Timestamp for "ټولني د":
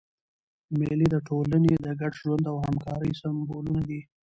1.27-1.87